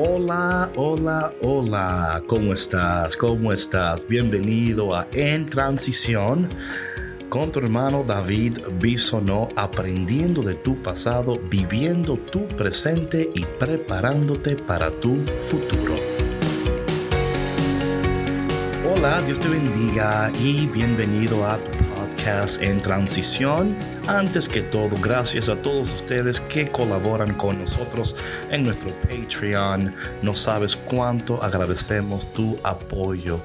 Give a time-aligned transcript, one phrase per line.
[0.00, 3.16] Hola, hola, hola, ¿cómo estás?
[3.16, 4.06] ¿Cómo estás?
[4.06, 6.48] Bienvenido a En Transición
[7.28, 14.92] con tu hermano David Bisonó, aprendiendo de tu pasado, viviendo tu presente y preparándote para
[14.92, 15.96] tu futuro.
[18.94, 21.87] Hola, Dios te bendiga y bienvenido a tu
[22.28, 23.76] en transición.
[24.06, 28.14] Antes que todo, gracias a todos ustedes que colaboran con nosotros
[28.50, 29.94] en nuestro Patreon.
[30.20, 33.40] No sabes cuánto agradecemos tu apoyo.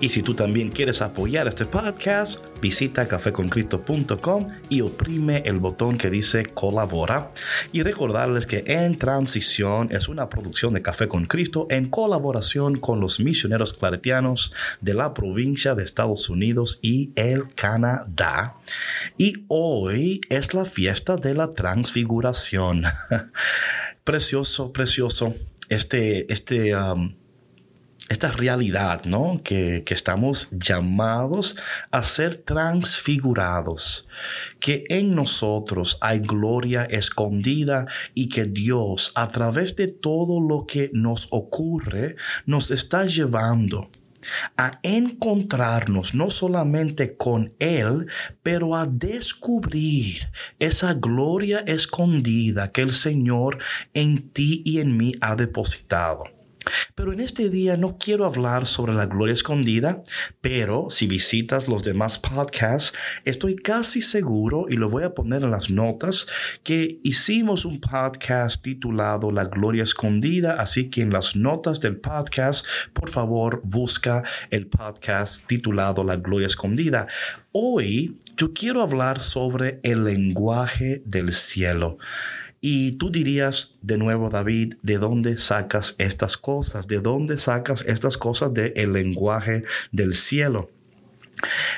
[0.00, 6.08] Y si tú también quieres apoyar este podcast, visita cafeconcristo.com y oprime el botón que
[6.08, 7.28] dice colabora.
[7.72, 13.00] Y recordarles que En Transición es una producción de Café con Cristo en colaboración con
[13.00, 18.56] los misioneros claretianos de la provincia de Estados Unidos y el Canadá.
[19.18, 22.84] Y hoy es la fiesta de la transfiguración.
[24.04, 25.34] precioso, precioso.
[25.68, 27.14] Este, este, um,
[28.08, 29.40] esta realidad, ¿no?
[29.42, 31.56] Que, que, estamos llamados
[31.90, 34.06] a ser transfigurados,
[34.60, 40.90] que en nosotros hay gloria escondida y que Dios, a través de todo lo que
[40.92, 43.88] nos ocurre, nos está llevando
[44.56, 48.06] a encontrarnos no solamente con Él,
[48.42, 53.58] pero a descubrir esa gloria escondida que el Señor
[53.92, 56.33] en ti y en mí ha depositado.
[56.94, 60.02] Pero en este día no quiero hablar sobre la gloria escondida,
[60.40, 65.50] pero si visitas los demás podcasts, estoy casi seguro, y lo voy a poner en
[65.50, 66.26] las notas,
[66.62, 72.66] que hicimos un podcast titulado La gloria escondida, así que en las notas del podcast,
[72.92, 77.06] por favor, busca el podcast titulado La gloria escondida.
[77.52, 81.98] Hoy yo quiero hablar sobre el lenguaje del cielo.
[82.66, 86.88] Y tú dirías de nuevo, David, ¿de dónde sacas estas cosas?
[86.88, 90.70] ¿De dónde sacas estas cosas del lenguaje del cielo?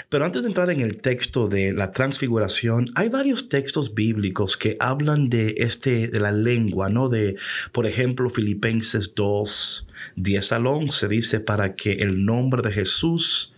[0.09, 4.77] Pero antes de entrar en el texto de la transfiguración, hay varios textos bíblicos que
[4.79, 7.09] hablan de este de la lengua, ¿no?
[7.09, 7.35] De,
[7.73, 13.56] por ejemplo, Filipenses 2, 10 al 11 dice para que el nombre de Jesús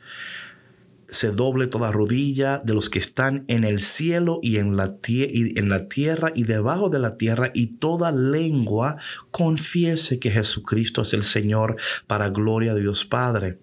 [1.09, 6.33] se doble toda rodilla de los que están en el cielo y en la, tierra
[6.35, 8.97] y debajo de la tierra y toda lengua
[9.31, 11.77] confiese que Jesucristo es el Señor
[12.07, 13.59] para gloria de Dios Padre.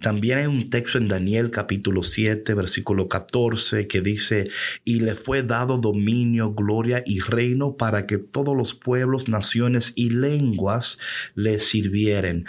[0.00, 4.48] También hay un texto en Daniel capítulo 7, versículo 14, que dice,
[4.82, 10.08] y le fue dado dominio, gloria y reino para que todos los pueblos, naciones y
[10.08, 10.98] lenguas
[11.34, 12.46] le sirvieren.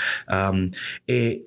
[1.08, 1.46] Eh,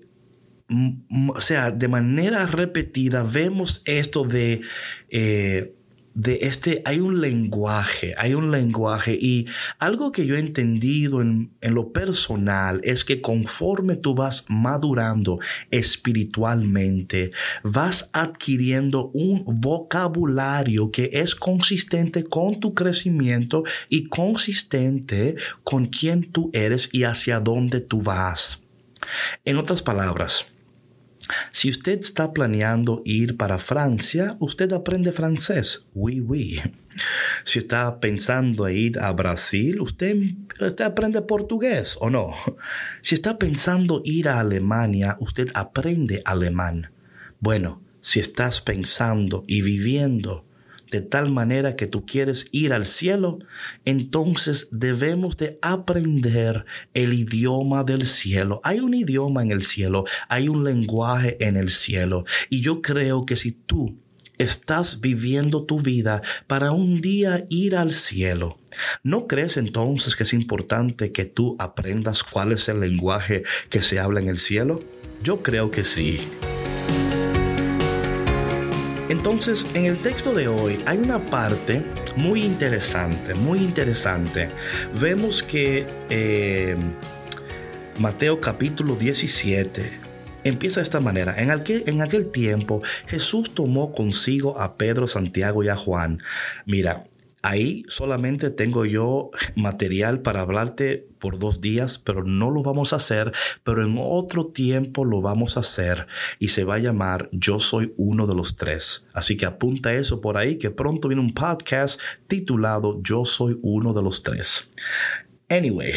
[1.35, 4.63] o sea, de manera repetida vemos esto de,
[5.11, 5.75] eh,
[6.15, 9.47] de este, hay un lenguaje, hay un lenguaje y
[9.79, 15.39] algo que yo he entendido en, en lo personal es que conforme tú vas madurando
[15.71, 17.33] espiritualmente,
[17.63, 26.51] vas adquiriendo un vocabulario que es consistente con tu crecimiento y consistente con quién tú
[26.55, 28.63] eres y hacia dónde tú vas.
[29.45, 30.47] En otras palabras,
[31.53, 35.87] si usted está planeando ir para Francia, usted aprende francés.
[35.95, 36.61] Oui, oui.
[37.45, 40.17] Si está pensando ir a Brasil, usted,
[40.61, 42.33] usted, aprende portugués o no.
[43.03, 46.91] Si está pensando ir a Alemania, usted aprende alemán.
[47.41, 50.45] Bueno, si estás pensando y viviendo
[50.91, 53.39] de tal manera que tú quieres ir al cielo,
[53.85, 56.65] entonces debemos de aprender
[56.95, 58.61] el idioma del cielo.
[58.65, 62.25] Hay un idioma en el cielo, hay un lenguaje en el cielo.
[62.51, 63.99] Y yo creo que si tú
[64.39, 68.59] estás viviendo tu vida para un día ir al cielo.
[69.03, 74.01] ¿No crees entonces que es importante que tú aprendas cuál es el lenguaje que se
[74.01, 74.83] habla en el cielo?
[75.23, 76.19] Yo creo que sí.
[79.11, 81.83] Entonces, en el texto de hoy hay una parte
[82.17, 84.49] muy interesante, muy interesante.
[84.99, 86.75] Vemos que eh,
[87.99, 89.93] Mateo capítulo 17
[90.45, 91.35] empieza de esta manera.
[91.37, 96.21] En aquel, en aquel tiempo Jesús tomó consigo a Pedro, Santiago y a Juan.
[96.65, 97.05] Mira,
[97.45, 102.97] Ahí solamente tengo yo material para hablarte por dos días, pero no lo vamos a
[102.97, 103.33] hacer,
[103.63, 106.07] pero en otro tiempo lo vamos a hacer
[106.39, 109.07] y se va a llamar Yo soy uno de los tres.
[109.13, 113.93] Así que apunta eso por ahí, que pronto viene un podcast titulado Yo soy uno
[113.93, 114.71] de los tres.
[115.51, 115.93] Anyway.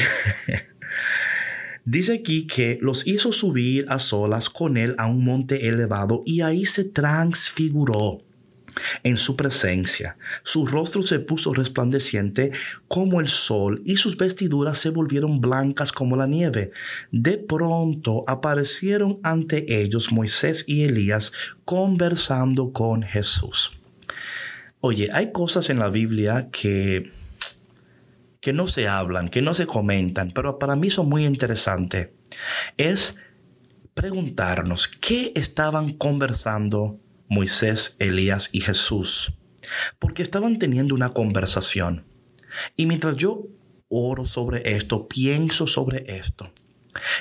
[1.85, 6.41] Dice aquí que los hizo subir a solas con él a un monte elevado y
[6.41, 8.26] ahí se transfiguró
[9.03, 10.17] en su presencia.
[10.43, 12.51] Su rostro se puso resplandeciente
[12.87, 16.71] como el sol y sus vestiduras se volvieron blancas como la nieve.
[17.11, 21.31] De pronto aparecieron ante ellos Moisés y Elías
[21.65, 23.77] conversando con Jesús.
[24.79, 27.09] Oye, hay cosas en la Biblia que
[28.39, 32.11] que no se hablan, que no se comentan, pero para mí son muy interesantes.
[32.77, 33.17] Es
[33.93, 39.33] preguntarnos qué estaban conversando Moisés, Elías y Jesús,
[39.99, 42.05] porque estaban teniendo una conversación.
[42.75, 43.47] Y mientras yo
[43.89, 46.51] oro sobre esto, pienso sobre esto,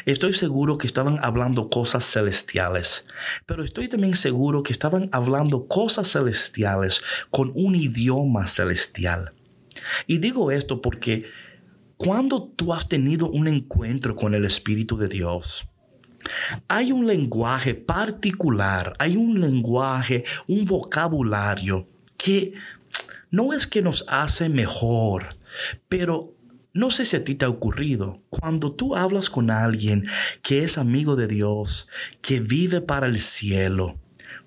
[0.05, 3.06] Estoy seguro que estaban hablando cosas celestiales,
[3.47, 9.32] pero estoy también seguro que estaban hablando cosas celestiales con un idioma celestial.
[10.06, 11.25] Y digo esto porque
[11.97, 15.69] cuando tú has tenido un encuentro con el Espíritu de Dios,
[16.69, 22.55] hay un lenguaje particular, hay un lenguaje, un vocabulario que
[23.31, 25.37] no es que nos hace mejor,
[25.88, 26.34] pero
[26.73, 30.06] no sé si a ti te ha ocurrido, cuando tú hablas con alguien
[30.43, 31.88] que es amigo de Dios,
[32.20, 33.99] que vive para el cielo,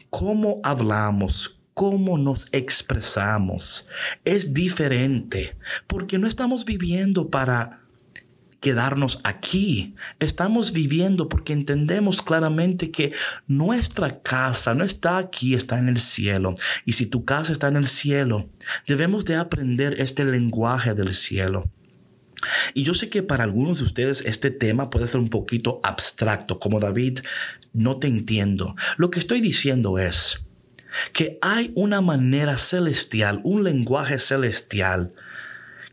[0.10, 3.88] cómo hablamos, cómo nos expresamos,
[4.26, 7.82] es diferente, porque no estamos viviendo para
[8.60, 9.96] quedarnos aquí.
[10.20, 13.14] Estamos viviendo porque entendemos claramente que
[13.48, 16.54] nuestra casa no está aquí, está en el cielo.
[16.86, 18.50] Y si tu casa está en el cielo,
[18.88, 21.70] debemos de aprender este lenguaje del cielo.
[22.74, 26.60] Y yo sé que para algunos de ustedes este tema puede ser un poquito abstracto,
[26.60, 27.20] como David,
[27.74, 28.76] no te entiendo.
[28.98, 30.42] Lo que estoy diciendo es
[31.14, 35.14] que hay una manera celestial, un lenguaje celestial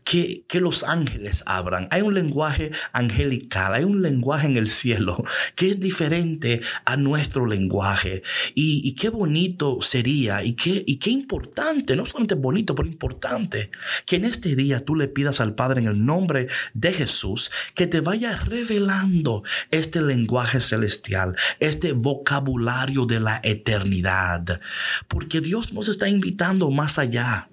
[0.07, 1.87] que, los ángeles abran.
[1.91, 5.23] Hay un lenguaje angelical, hay un lenguaje en el cielo
[5.55, 8.23] que es diferente a nuestro lenguaje.
[8.55, 13.69] Y, qué bonito sería y qué, y qué importante, no solamente bonito, pero importante,
[14.05, 17.85] que en este día tú le pidas al Padre en el nombre de Jesús que
[17.85, 24.61] te vaya revelando este lenguaje celestial, este vocabulario de la eternidad.
[25.07, 27.49] Porque Dios nos está invitando más allá.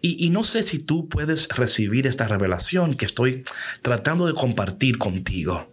[0.00, 3.44] Y, no sé si tú puedes recibir esta revelación que estoy
[3.82, 5.68] tratando de compartir contigo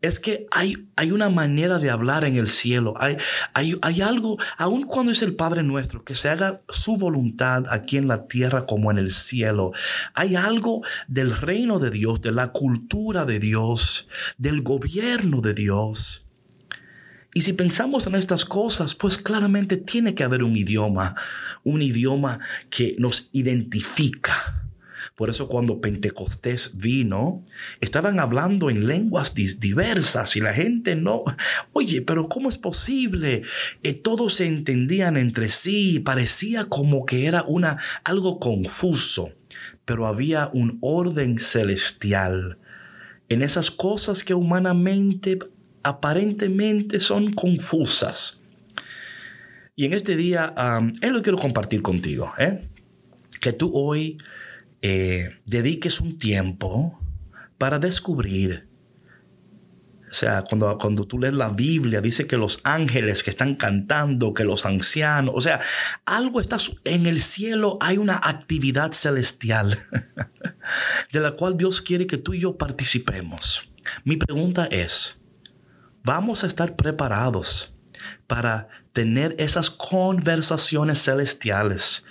[0.00, 2.92] es que hay, hay, una manera de hablar en el cielo.
[2.98, 3.16] Hay,
[3.54, 7.96] hay, hay, algo, aun cuando es el Padre nuestro, que se haga su voluntad aquí
[7.96, 9.72] en la tierra como en el cielo.
[10.12, 14.06] Hay algo del reino de Dios, de la cultura de Dios,
[14.36, 16.24] del gobierno de Dios
[17.34, 21.16] y si pensamos en estas cosas, pues claramente tiene que haber un idioma,
[21.64, 22.38] un idioma
[22.70, 24.60] que nos identifica.
[25.16, 27.42] Por eso cuando Pentecostés vino,
[27.80, 31.24] estaban hablando en lenguas diversas y la gente no,
[31.72, 33.42] oye, pero ¿cómo es posible?
[33.82, 39.32] Eh, todos se entendían entre sí, parecía como que era una, algo confuso,
[39.84, 42.58] pero había un orden celestial
[43.28, 45.38] en esas cosas que humanamente
[45.84, 48.40] aparentemente son confusas.
[49.76, 50.54] Y en este día,
[51.02, 52.68] él lo quiero compartir contigo, ¿eh?
[53.40, 54.18] que tú hoy
[54.82, 56.98] eh, dediques un tiempo
[57.58, 58.68] para descubrir.
[60.10, 64.32] O sea, cuando, cuando tú lees la Biblia, dice que los ángeles que están cantando,
[64.32, 65.60] que los ancianos, o sea,
[66.04, 69.76] algo está en el cielo, hay una actividad celestial
[71.12, 73.68] de la cual Dios quiere que tú y yo participemos.
[74.04, 75.18] Mi pregunta es,
[76.04, 77.74] vamos a estar preparados
[78.26, 82.04] para tener esas conversaciones celestiales.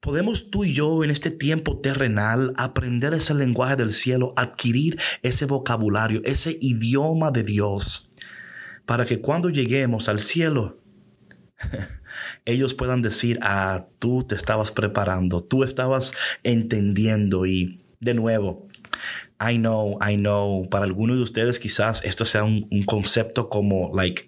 [0.00, 5.46] Podemos tú y yo en este tiempo terrenal aprender ese lenguaje del cielo, adquirir ese
[5.46, 8.10] vocabulario, ese idioma de Dios,
[8.84, 10.80] para que cuando lleguemos al cielo,
[12.44, 18.68] ellos puedan decir, ah, tú te estabas preparando, tú estabas entendiendo y de nuevo,
[19.40, 24.26] I know, I know, para algunos de ustedes quizás esto sea un, concepto como, like,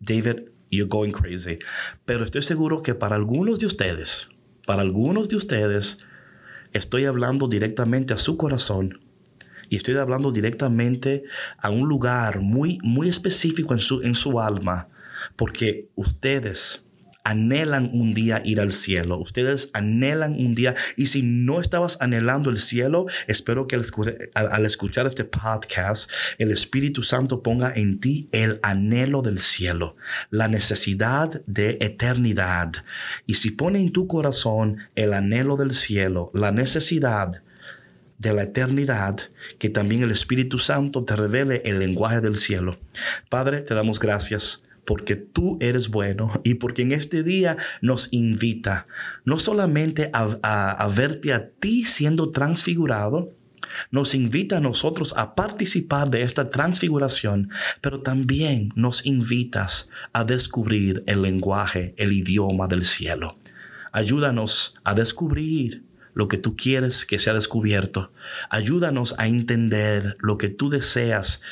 [0.00, 1.58] David, you're going crazy.
[2.04, 4.28] Pero estoy seguro que para algunos de ustedes,
[4.66, 5.98] para algunos de ustedes,
[6.72, 9.00] estoy hablando directamente a su corazón
[9.68, 11.24] y estoy hablando directamente
[11.58, 14.88] a un lugar muy, muy específico en su, en su alma,
[15.36, 16.83] porque ustedes
[17.24, 19.18] anhelan un día ir al cielo.
[19.18, 20.74] Ustedes anhelan un día.
[20.96, 23.76] Y si no estabas anhelando el cielo, espero que
[24.34, 29.96] al, escuchar este podcast, el Espíritu Santo ponga en ti el anhelo del cielo,
[30.30, 32.72] la necesidad de eternidad.
[33.26, 37.42] Y si pone en tu corazón el anhelo del cielo, la necesidad
[38.18, 39.16] de la eternidad,
[39.58, 42.78] que también el Espíritu Santo te revele el lenguaje del cielo.
[43.28, 48.86] Padre, te damos gracias porque tú eres bueno y porque en este día nos invita
[49.24, 53.32] no solamente a, verte a ti siendo transfigurado,
[53.90, 57.50] nos invita a nosotros a participar de esta transfiguración,
[57.80, 63.38] pero también nos invitas a descubrir el lenguaje, el idioma del cielo.
[63.90, 68.12] Ayúdanos a descubrir lo que tú quieres que sea descubierto.
[68.48, 71.42] Ayúdanos a entender lo que tú deseas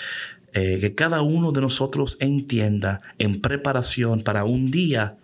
[0.52, 5.16] eh, que cada uno de nosotros entienda en preparación para un día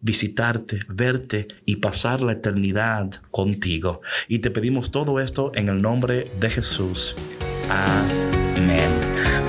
[0.00, 4.02] visitarte, verte y pasar la eternidad contigo.
[4.28, 7.14] Y te pedimos todo esto en el nombre de Jesús.
[7.70, 8.90] Amén.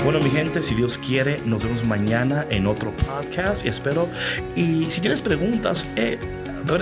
[0.04, 4.08] Bueno, mi gente, si Dios quiere, nos vemos mañana en otro podcast y espero.
[4.56, 6.20] Y si tienes preguntas, eh,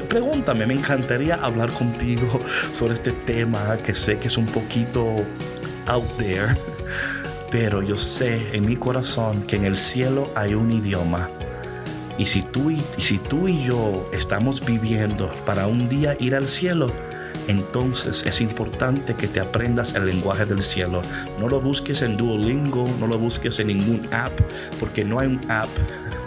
[0.10, 2.42] pregúntame, me encantaría hablar contigo
[2.74, 5.26] sobre este tema que sé que es un poquito
[5.88, 6.56] out there
[7.52, 11.30] pero yo sé en mi corazón que en el cielo hay un idioma.
[12.18, 16.48] Y si tú y, si tú y yo estamos viviendo para un día ir al
[16.48, 16.92] cielo,
[17.48, 21.02] entonces es importante que te aprendas el lenguaje del cielo.
[21.40, 24.40] No lo busques en Duolingo, no lo busques en ningún app,
[24.80, 25.70] porque no hay un app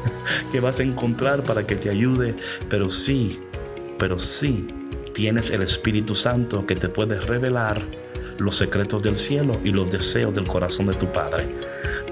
[0.52, 2.36] que vas a encontrar para que te ayude,
[2.68, 3.40] pero sí,
[3.98, 4.68] pero sí
[5.14, 8.03] tienes el Espíritu Santo que te puede revelar
[8.38, 11.48] los secretos del cielo y los deseos del corazón de tu Padre.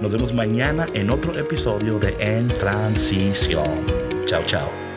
[0.01, 3.87] Nos vemos mañana en otro episodio de En Transición.
[4.27, 4.92] Chao, chao.